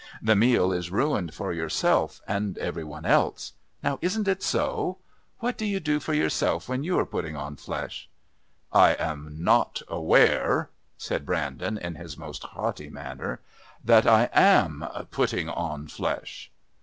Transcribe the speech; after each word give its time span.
The 0.19 0.35
meal 0.35 0.71
is 0.71 0.89
ruined 0.89 1.31
for 1.31 1.53
yourself 1.53 2.21
and 2.27 2.57
every 2.57 2.83
one 2.83 3.05
else. 3.05 3.53
Now, 3.83 3.99
isn't 4.01 4.27
it 4.27 4.41
so? 4.41 4.97
What 5.41 5.59
do 5.59 5.63
you 5.63 5.79
do 5.79 5.99
for 5.99 6.15
yourself 6.15 6.67
when 6.67 6.83
you 6.83 6.97
are 6.97 7.05
putting 7.05 7.35
on 7.35 7.55
flesh?" 7.55 8.09
"I 8.73 8.93
am 8.95 9.43
not 9.43 9.83
aware," 9.87 10.71
said 10.97 11.23
Brandon 11.23 11.77
in 11.77 11.93
his 11.93 12.17
most 12.17 12.41
haughty 12.45 12.89
manner, 12.89 13.41
"that 13.85 14.07
I 14.07 14.31
am 14.33 14.83
putting 15.11 15.49
on 15.49 15.85
flesh." 15.87 16.49